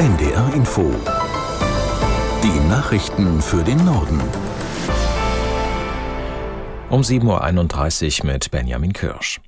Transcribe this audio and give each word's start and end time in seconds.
NDR 0.00 0.54
Info. 0.54 0.90
Die 2.42 2.68
Nachrichten 2.70 3.42
für 3.42 3.62
den 3.62 3.84
Norden. 3.84 4.18
Um 6.88 7.02
7.31 7.02 8.20
Uhr 8.20 8.32
mit 8.32 8.50
Benjamin 8.50 8.94
Kirsch. 8.94 9.42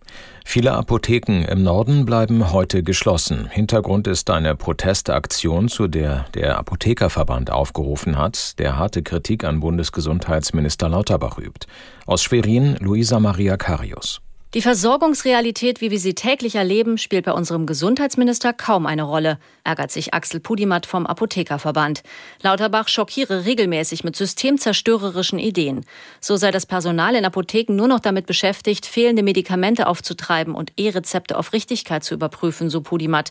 Viele 0.44 0.72
Apotheken 0.72 1.46
im 1.48 1.62
Norden 1.62 2.04
bleiben 2.04 2.52
heute 2.52 2.82
geschlossen. 2.82 3.48
Hintergrund 3.50 4.06
ist 4.06 4.28
eine 4.28 4.54
Protestaktion, 4.54 5.68
zu 5.68 5.88
der 5.88 6.26
der 6.34 6.58
Apothekerverband 6.58 7.50
aufgerufen 7.50 8.18
hat, 8.18 8.58
der 8.58 8.76
harte 8.76 9.02
Kritik 9.02 9.44
an 9.44 9.60
Bundesgesundheitsminister 9.60 10.90
Lauterbach 10.90 11.38
übt. 11.38 11.66
Aus 12.04 12.22
Schwerin 12.22 12.76
Luisa 12.78 13.18
Maria 13.20 13.56
Carius. 13.56 14.20
Die 14.54 14.60
Versorgungsrealität, 14.60 15.80
wie 15.80 15.90
wir 15.90 15.98
sie 15.98 16.14
täglich 16.14 16.56
erleben, 16.56 16.98
spielt 16.98 17.24
bei 17.24 17.32
unserem 17.32 17.64
Gesundheitsminister 17.64 18.52
kaum 18.52 18.84
eine 18.84 19.04
Rolle, 19.04 19.38
ärgert 19.64 19.90
sich 19.90 20.12
Axel 20.12 20.40
Pudimat 20.40 20.84
vom 20.84 21.06
Apothekerverband. 21.06 22.02
Lauterbach 22.42 22.88
schockiere 22.88 23.46
regelmäßig 23.46 24.04
mit 24.04 24.14
systemzerstörerischen 24.14 25.38
Ideen. 25.38 25.86
So 26.20 26.36
sei 26.36 26.50
das 26.50 26.66
Personal 26.66 27.14
in 27.14 27.24
Apotheken 27.24 27.76
nur 27.76 27.88
noch 27.88 28.00
damit 28.00 28.26
beschäftigt, 28.26 28.84
fehlende 28.84 29.22
Medikamente 29.22 29.86
aufzutreiben 29.86 30.54
und 30.54 30.74
E-Rezepte 30.76 31.38
auf 31.38 31.54
Richtigkeit 31.54 32.04
zu 32.04 32.12
überprüfen, 32.12 32.68
so 32.68 32.82
Pudimat. 32.82 33.30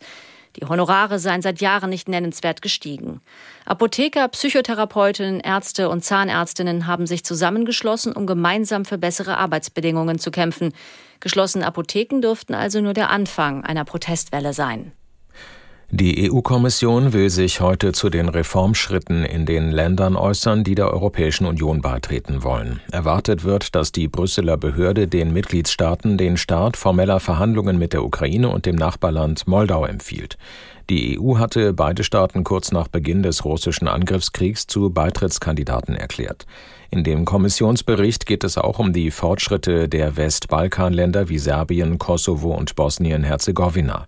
Die 0.58 0.66
Honorare 0.66 1.20
seien 1.20 1.42
seit 1.42 1.62
Jahren 1.62 1.90
nicht 1.90 2.10
nennenswert 2.10 2.62
gestiegen. 2.62 3.22
Apotheker, 3.66 4.28
Psychotherapeutinnen, 4.28 5.40
Ärzte 5.40 5.90
und 5.90 6.04
Zahnärztinnen 6.04 6.88
haben 6.88 7.08
sich 7.08 7.24
zusammengeschlossen, 7.24 8.14
um 8.14 8.28
gemeinsam 8.28 8.86
für 8.86 8.98
bessere 8.98 9.38
Arbeitsbedingungen 9.38 10.20
zu 10.20 10.32
kämpfen. 10.32 10.74
Geschlossene 11.20 11.66
Apotheken 11.66 12.22
dürften 12.22 12.54
also 12.54 12.82
nur 12.82 12.94
der 12.94 13.10
Anfang 13.10 13.64
einer 13.64 13.86
Protestwelle 13.86 14.54
sein. 14.54 14.92
Die 15.94 16.32
EU-Kommission 16.32 17.12
will 17.12 17.30
sich 17.30 17.60
heute 17.60 17.92
zu 17.92 18.10
den 18.10 18.30
Reformschritten 18.30 19.26
in 19.26 19.46
den 19.46 19.72
Ländern 19.72 20.16
äußern, 20.16 20.64
die 20.64 20.74
der 20.74 20.90
Europäischen 20.90 21.46
Union 21.46 21.82
beitreten 21.82 22.44
wollen. 22.44 22.80
Erwartet 22.94 23.44
wird, 23.44 23.76
dass 23.76 23.92
die 23.92 24.08
Brüsseler 24.08 24.56
Behörde 24.56 25.10
den 25.10 25.34
Mitgliedstaaten 25.34 26.18
den 26.18 26.38
Start 26.38 26.78
formeller 26.78 27.20
Verhandlungen 27.20 27.78
mit 27.78 27.92
der 27.92 28.06
Ukraine 28.06 28.48
und 28.48 28.66
dem 28.66 28.78
Nachbarland 28.78 29.50
Moldau 29.50 29.84
empfiehlt. 29.86 30.38
Die 30.90 31.20
EU 31.20 31.40
hatte 31.40 31.74
beide 31.74 32.06
Staaten 32.06 32.46
kurz 32.46 32.72
nach 32.72 32.88
Beginn 32.88 33.22
des 33.22 33.44
russischen 33.44 33.90
Angriffskriegs 33.90 34.68
zu 34.68 34.92
Beitrittskandidaten 34.92 35.98
erklärt. 35.98 36.46
In 36.90 37.04
dem 37.04 37.26
Kommissionsbericht 37.26 38.26
geht 38.26 38.46
es 38.46 38.58
auch 38.58 38.80
um 38.80 38.94
die 38.94 39.12
Fortschritte 39.12 39.90
der 39.90 40.16
Westbalkanländer 40.16 41.28
wie 41.28 41.38
Serbien, 41.38 41.98
Kosovo 41.98 42.54
und 42.56 42.76
Bosnien-Herzegowina. 42.78 44.08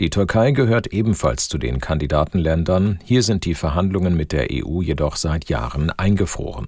Die 0.00 0.10
Türkei 0.10 0.52
gehört 0.52 0.86
ebenfalls 0.88 1.48
zu 1.48 1.58
den 1.58 1.80
Kandidatenländern. 1.80 3.00
Hier 3.04 3.24
sind 3.24 3.44
die 3.44 3.54
Verhandlungen 3.54 4.16
mit 4.16 4.30
der 4.30 4.46
EU 4.52 4.80
jedoch 4.80 5.16
seit 5.16 5.48
Jahren 5.48 5.90
eingefroren. 5.90 6.66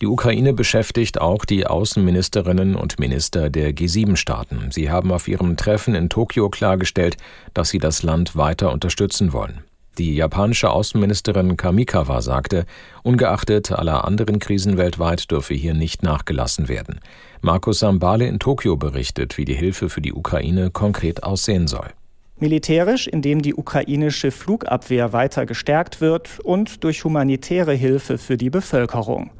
Die 0.00 0.06
Ukraine 0.06 0.52
beschäftigt 0.52 1.20
auch 1.20 1.44
die 1.44 1.66
Außenministerinnen 1.66 2.76
und 2.76 3.00
Minister 3.00 3.50
der 3.50 3.72
G7-Staaten. 3.74 4.70
Sie 4.70 4.90
haben 4.90 5.10
auf 5.10 5.26
ihrem 5.26 5.56
Treffen 5.56 5.96
in 5.96 6.08
Tokio 6.08 6.50
klargestellt, 6.50 7.16
dass 7.52 7.70
sie 7.70 7.78
das 7.78 8.04
Land 8.04 8.36
weiter 8.36 8.70
unterstützen 8.72 9.32
wollen. 9.32 9.64
Die 9.98 10.14
japanische 10.14 10.70
Außenministerin 10.70 11.56
Kamikawa 11.56 12.22
sagte, 12.22 12.66
ungeachtet 13.02 13.72
aller 13.72 14.04
anderen 14.04 14.38
Krisen 14.38 14.76
weltweit 14.76 15.28
dürfe 15.28 15.54
hier 15.54 15.74
nicht 15.74 16.04
nachgelassen 16.04 16.68
werden. 16.68 17.00
Markus 17.40 17.80
Sambale 17.80 18.28
in 18.28 18.38
Tokio 18.38 18.76
berichtet, 18.76 19.36
wie 19.38 19.44
die 19.44 19.56
Hilfe 19.56 19.88
für 19.88 20.00
die 20.00 20.12
Ukraine 20.12 20.70
konkret 20.70 21.24
aussehen 21.24 21.66
soll. 21.66 21.88
Militärisch, 22.36 23.08
indem 23.08 23.42
die 23.42 23.54
ukrainische 23.54 24.30
Flugabwehr 24.30 25.12
weiter 25.12 25.46
gestärkt 25.46 26.00
wird 26.00 26.38
und 26.38 26.84
durch 26.84 27.02
humanitäre 27.02 27.74
Hilfe 27.74 28.18
für 28.18 28.36
die 28.36 28.50
Bevölkerung. 28.50 29.30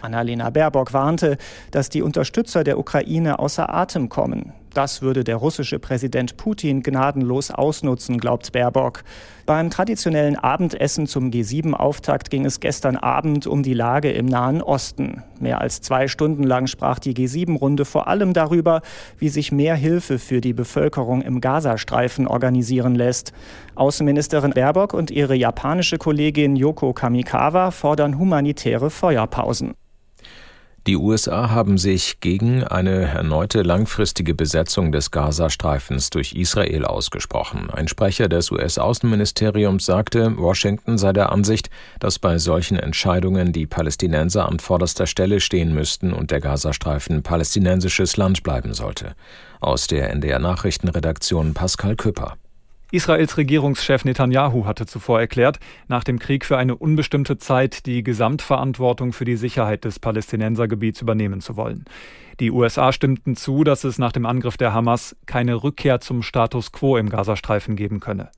Annalena 0.00 0.50
Baerbock 0.50 0.92
warnte, 0.92 1.38
dass 1.72 1.88
die 1.88 2.02
Unterstützer 2.02 2.62
der 2.62 2.78
Ukraine 2.78 3.40
außer 3.40 3.74
Atem 3.74 4.08
kommen. 4.08 4.52
Das 4.74 5.02
würde 5.02 5.22
der 5.22 5.36
russische 5.36 5.78
Präsident 5.78 6.36
Putin 6.36 6.82
gnadenlos 6.82 7.52
ausnutzen, 7.52 8.18
glaubt 8.18 8.50
Baerbock. 8.50 9.04
Beim 9.46 9.70
traditionellen 9.70 10.34
Abendessen 10.34 11.06
zum 11.06 11.30
G7-Auftakt 11.30 12.28
ging 12.28 12.44
es 12.44 12.58
gestern 12.58 12.96
Abend 12.96 13.46
um 13.46 13.62
die 13.62 13.72
Lage 13.72 14.10
im 14.10 14.26
Nahen 14.26 14.60
Osten. 14.60 15.22
Mehr 15.38 15.60
als 15.60 15.80
zwei 15.80 16.08
Stunden 16.08 16.42
lang 16.42 16.66
sprach 16.66 16.98
die 16.98 17.14
G7-Runde 17.14 17.84
vor 17.84 18.08
allem 18.08 18.32
darüber, 18.32 18.82
wie 19.16 19.28
sich 19.28 19.52
mehr 19.52 19.76
Hilfe 19.76 20.18
für 20.18 20.40
die 20.40 20.54
Bevölkerung 20.54 21.22
im 21.22 21.40
Gazastreifen 21.40 22.26
organisieren 22.26 22.96
lässt. 22.96 23.32
Außenministerin 23.76 24.54
Baerbock 24.54 24.92
und 24.92 25.12
ihre 25.12 25.36
japanische 25.36 25.98
Kollegin 25.98 26.56
Yoko 26.56 26.92
Kamikawa 26.92 27.70
fordern 27.70 28.18
humanitäre 28.18 28.90
Feuerpausen. 28.90 29.74
Die 30.86 30.98
USA 30.98 31.48
haben 31.48 31.78
sich 31.78 32.20
gegen 32.20 32.62
eine 32.62 33.04
erneute 33.04 33.62
langfristige 33.62 34.34
Besetzung 34.34 34.92
des 34.92 35.10
Gazastreifens 35.10 36.10
durch 36.10 36.34
Israel 36.34 36.84
ausgesprochen. 36.84 37.70
Ein 37.70 37.88
Sprecher 37.88 38.28
des 38.28 38.50
US-Außenministeriums 38.50 39.86
sagte, 39.86 40.36
Washington 40.36 40.98
sei 40.98 41.14
der 41.14 41.32
Ansicht, 41.32 41.70
dass 42.00 42.18
bei 42.18 42.36
solchen 42.36 42.78
Entscheidungen 42.78 43.54
die 43.54 43.64
Palästinenser 43.64 44.46
an 44.46 44.58
vorderster 44.58 45.06
Stelle 45.06 45.40
stehen 45.40 45.72
müssten 45.72 46.12
und 46.12 46.30
der 46.30 46.40
Gazastreifen 46.40 47.22
palästinensisches 47.22 48.18
Land 48.18 48.42
bleiben 48.42 48.74
sollte. 48.74 49.14
Aus 49.60 49.86
der 49.86 50.10
NDR 50.10 50.38
Nachrichtenredaktion 50.38 51.54
Pascal 51.54 51.96
Küpper. 51.96 52.36
Israels 52.94 53.36
Regierungschef 53.36 54.04
Netanyahu 54.04 54.66
hatte 54.66 54.86
zuvor 54.86 55.18
erklärt, 55.18 55.58
nach 55.88 56.04
dem 56.04 56.20
Krieg 56.20 56.44
für 56.44 56.56
eine 56.56 56.76
unbestimmte 56.76 57.38
Zeit 57.38 57.86
die 57.86 58.04
Gesamtverantwortung 58.04 59.12
für 59.12 59.24
die 59.24 59.34
Sicherheit 59.34 59.84
des 59.84 59.98
Palästinensergebiets 59.98 61.02
übernehmen 61.02 61.40
zu 61.40 61.56
wollen. 61.56 61.86
Die 62.38 62.52
USA 62.52 62.92
stimmten 62.92 63.34
zu, 63.34 63.64
dass 63.64 63.82
es 63.82 63.98
nach 63.98 64.12
dem 64.12 64.24
Angriff 64.24 64.56
der 64.56 64.72
Hamas 64.72 65.16
keine 65.26 65.64
Rückkehr 65.64 65.98
zum 65.98 66.22
Status 66.22 66.70
quo 66.70 66.96
im 66.96 67.08
Gazastreifen 67.08 67.74
geben 67.74 67.98
könne. 67.98 68.30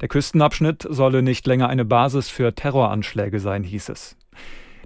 Der 0.00 0.08
Küstenabschnitt 0.08 0.88
solle 0.90 1.22
nicht 1.22 1.46
länger 1.46 1.68
eine 1.68 1.84
Basis 1.84 2.28
für 2.28 2.52
Terroranschläge 2.52 3.38
sein, 3.38 3.62
hieß 3.62 3.90
es. 3.90 4.16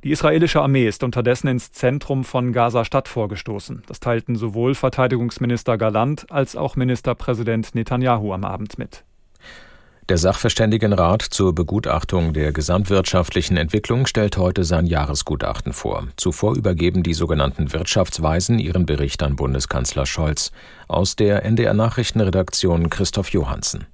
Die 0.03 0.11
israelische 0.11 0.61
Armee 0.61 0.87
ist 0.87 1.03
unterdessen 1.03 1.49
ins 1.49 1.73
Zentrum 1.73 2.25
von 2.25 2.53
Gaza-Stadt 2.53 3.09
vorgestoßen. 3.09 3.85
Das 3.87 4.01
teilten 4.01 4.37
sowohl 4.37 4.75
Verteidigungsminister 4.75 5.79
Galant 5.79 6.31
als 6.31 6.57
auch 6.57 6.77
Ministerpräsident 6.77 7.75
Netanyahu 7.75 8.35
am 8.35 8.45
Abend 8.45 8.77
mit. 8.77 9.03
Der 10.11 10.19
Sachverständigenrat 10.19 11.23
zur 11.23 11.55
Begutachtung 11.55 12.35
der 12.35 12.53
gesamtwirtschaftlichen 12.53 13.57
Entwicklung 13.57 14.05
stellt 14.05 14.37
heute 14.37 14.65
sein 14.65 14.85
Jahresgutachten 14.85 15.73
vor. 15.73 16.09
Zuvor 16.19 16.57
übergeben 16.57 17.03
die 17.03 17.15
sogenannten 17.15 17.73
Wirtschaftsweisen 17.73 18.59
ihren 18.59 18.85
Bericht 18.85 19.23
an 19.23 19.35
Bundeskanzler 19.35 20.05
Scholz. 20.05 20.53
Aus 20.89 21.17
der 21.17 21.47
NDR 21.47 21.73
Nachrichtenredaktion 21.73 22.91
Christoph 22.91 23.31
Johansen. 23.31 23.87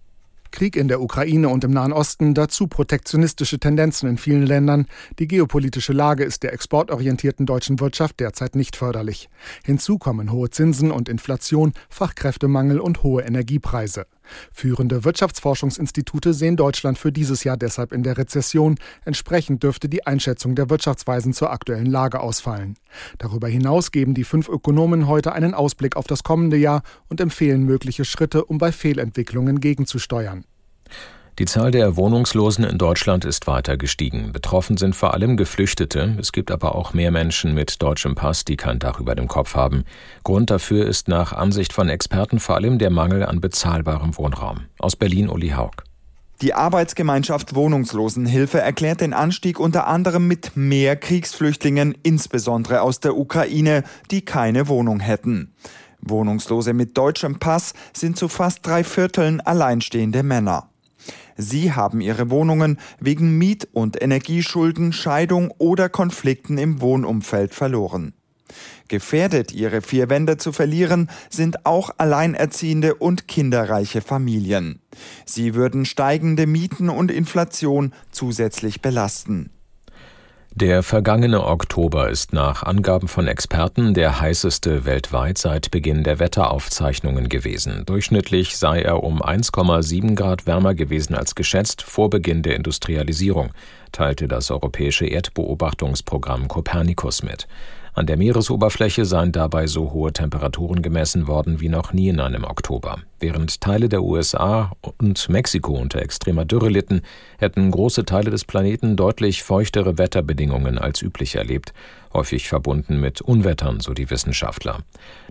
Krieg 0.50 0.74
in 0.74 0.88
der 0.88 1.00
Ukraine 1.00 1.48
und 1.48 1.62
im 1.62 1.70
Nahen 1.70 1.92
Osten, 1.92 2.34
dazu 2.34 2.66
protektionistische 2.66 3.60
Tendenzen 3.60 4.08
in 4.08 4.18
vielen 4.18 4.44
Ländern. 4.44 4.86
Die 5.20 5.28
geopolitische 5.28 5.92
Lage 5.92 6.24
ist 6.24 6.42
der 6.42 6.52
exportorientierten 6.52 7.46
deutschen 7.46 7.78
Wirtschaft 7.78 8.18
derzeit 8.18 8.56
nicht 8.56 8.74
förderlich. 8.74 9.28
Hinzu 9.64 9.96
kommen 9.98 10.32
hohe 10.32 10.50
Zinsen 10.50 10.90
und 10.90 11.08
Inflation, 11.08 11.72
Fachkräftemangel 11.88 12.80
und 12.80 13.04
hohe 13.04 13.22
Energiepreise. 13.22 14.06
Führende 14.52 15.04
Wirtschaftsforschungsinstitute 15.04 16.34
sehen 16.34 16.56
Deutschland 16.56 16.98
für 16.98 17.12
dieses 17.12 17.44
Jahr 17.44 17.56
deshalb 17.56 17.92
in 17.92 18.02
der 18.02 18.18
Rezession. 18.18 18.76
Entsprechend 19.04 19.62
dürfte 19.62 19.88
die 19.88 20.06
Einschätzung 20.06 20.54
der 20.54 20.70
Wirtschaftsweisen 20.70 21.32
zur 21.32 21.50
aktuellen 21.50 21.86
Lage 21.86 22.20
ausfallen. 22.20 22.76
Darüber 23.18 23.48
hinaus 23.48 23.90
geben 23.90 24.14
die 24.14 24.24
fünf 24.24 24.48
Ökonomen 24.48 25.06
heute 25.06 25.32
einen 25.32 25.54
Ausblick 25.54 25.96
auf 25.96 26.06
das 26.06 26.22
kommende 26.22 26.56
Jahr 26.56 26.82
und 27.08 27.20
empfehlen 27.20 27.64
mögliche 27.64 28.04
Schritte, 28.04 28.44
um 28.44 28.58
bei 28.58 28.72
Fehlentwicklungen 28.72 29.60
gegenzusteuern. 29.60 30.44
Die 31.40 31.46
Zahl 31.46 31.70
der 31.70 31.96
Wohnungslosen 31.96 32.64
in 32.64 32.76
Deutschland 32.76 33.24
ist 33.24 33.46
weiter 33.46 33.78
gestiegen. 33.78 34.30
Betroffen 34.30 34.76
sind 34.76 34.94
vor 34.94 35.14
allem 35.14 35.38
Geflüchtete. 35.38 36.18
Es 36.20 36.32
gibt 36.32 36.50
aber 36.50 36.74
auch 36.74 36.92
mehr 36.92 37.10
Menschen 37.10 37.54
mit 37.54 37.80
deutschem 37.80 38.14
Pass, 38.14 38.44
die 38.44 38.58
kein 38.58 38.78
Dach 38.78 39.00
über 39.00 39.14
dem 39.14 39.26
Kopf 39.26 39.54
haben. 39.54 39.84
Grund 40.22 40.50
dafür 40.50 40.86
ist 40.86 41.08
nach 41.08 41.32
Ansicht 41.32 41.72
von 41.72 41.88
Experten 41.88 42.40
vor 42.40 42.56
allem 42.56 42.78
der 42.78 42.90
Mangel 42.90 43.24
an 43.24 43.40
bezahlbarem 43.40 44.18
Wohnraum. 44.18 44.66
Aus 44.78 44.96
Berlin 44.96 45.30
Uli 45.30 45.48
Haug. 45.56 45.70
Die 46.42 46.52
Arbeitsgemeinschaft 46.52 47.54
Wohnungslosenhilfe 47.54 48.60
erklärt 48.60 49.00
den 49.00 49.14
Anstieg 49.14 49.58
unter 49.58 49.86
anderem 49.86 50.28
mit 50.28 50.58
mehr 50.58 50.94
Kriegsflüchtlingen, 50.96 51.96
insbesondere 52.02 52.82
aus 52.82 53.00
der 53.00 53.16
Ukraine, 53.16 53.84
die 54.10 54.26
keine 54.26 54.68
Wohnung 54.68 55.00
hätten. 55.00 55.54
Wohnungslose 56.02 56.74
mit 56.74 56.98
deutschem 56.98 57.38
Pass 57.38 57.72
sind 57.94 58.18
zu 58.18 58.28
fast 58.28 58.66
drei 58.66 58.84
Vierteln 58.84 59.40
alleinstehende 59.40 60.22
Männer. 60.22 60.69
Sie 61.40 61.72
haben 61.72 62.00
ihre 62.00 62.30
Wohnungen 62.30 62.78
wegen 63.00 63.38
Miet- 63.38 63.68
und 63.72 64.00
Energieschulden, 64.00 64.92
Scheidung 64.92 65.50
oder 65.58 65.88
Konflikten 65.88 66.58
im 66.58 66.80
Wohnumfeld 66.80 67.54
verloren. 67.54 68.12
Gefährdet, 68.88 69.52
ihre 69.52 69.82
vier 69.82 70.10
Wände 70.10 70.36
zu 70.36 70.52
verlieren, 70.52 71.08
sind 71.30 71.64
auch 71.64 71.90
alleinerziehende 71.98 72.96
und 72.96 73.28
kinderreiche 73.28 74.00
Familien. 74.00 74.80
Sie 75.24 75.54
würden 75.54 75.84
steigende 75.84 76.46
Mieten 76.46 76.88
und 76.88 77.10
Inflation 77.10 77.92
zusätzlich 78.10 78.82
belasten. 78.82 79.50
Der 80.52 80.82
vergangene 80.82 81.46
Oktober 81.46 82.10
ist 82.10 82.32
nach 82.32 82.64
Angaben 82.64 83.06
von 83.06 83.28
Experten 83.28 83.94
der 83.94 84.20
heißeste 84.20 84.84
weltweit 84.84 85.38
seit 85.38 85.70
Beginn 85.70 86.02
der 86.02 86.18
Wetteraufzeichnungen 86.18 87.28
gewesen. 87.28 87.84
Durchschnittlich 87.86 88.56
sei 88.56 88.82
er 88.82 89.04
um 89.04 89.22
1,7 89.22 90.16
Grad 90.16 90.46
wärmer 90.46 90.74
gewesen 90.74 91.14
als 91.14 91.36
geschätzt 91.36 91.82
vor 91.82 92.10
Beginn 92.10 92.42
der 92.42 92.56
Industrialisierung, 92.56 93.52
teilte 93.92 94.26
das 94.26 94.50
europäische 94.50 95.06
Erdbeobachtungsprogramm 95.06 96.48
Copernicus 96.48 97.22
mit. 97.22 97.46
An 98.00 98.06
der 98.06 98.16
Meeresoberfläche 98.16 99.04
seien 99.04 99.30
dabei 99.30 99.66
so 99.66 99.92
hohe 99.92 100.10
Temperaturen 100.10 100.80
gemessen 100.80 101.26
worden 101.26 101.60
wie 101.60 101.68
noch 101.68 101.92
nie 101.92 102.08
in 102.08 102.18
einem 102.18 102.44
Oktober. 102.44 102.96
Während 103.18 103.60
Teile 103.60 103.90
der 103.90 104.02
USA 104.02 104.72
und 104.96 105.28
Mexiko 105.28 105.74
unter 105.74 106.00
extremer 106.00 106.46
Dürre 106.46 106.70
litten, 106.70 107.02
hätten 107.36 107.70
große 107.70 108.06
Teile 108.06 108.30
des 108.30 108.46
Planeten 108.46 108.96
deutlich 108.96 109.42
feuchtere 109.42 109.98
Wetterbedingungen 109.98 110.78
als 110.78 111.02
üblich 111.02 111.34
erlebt, 111.34 111.74
häufig 112.14 112.48
verbunden 112.48 113.00
mit 113.00 113.20
Unwettern, 113.20 113.80
so 113.80 113.92
die 113.92 114.08
Wissenschaftler. 114.08 114.78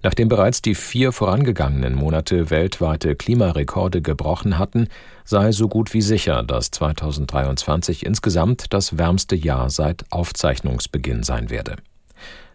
Nachdem 0.03 0.27
bereits 0.27 0.61
die 0.61 0.75
vier 0.75 1.11
vorangegangenen 1.11 1.95
Monate 1.95 2.51
weltweite 2.51 3.15
Klimarekorde 3.15 4.03
gebrochen 4.03 4.59
hatten, 4.59 4.89
sei 5.25 5.51
so 5.53 5.69
gut 5.69 5.95
wie 5.95 6.03
sicher, 6.03 6.43
dass 6.43 6.69
2023 6.69 8.05
insgesamt 8.05 8.71
das 8.73 8.99
wärmste 8.99 9.35
Jahr 9.35 9.71
seit 9.71 10.05
Aufzeichnungsbeginn 10.11 11.23
sein 11.23 11.49
werde. 11.49 11.77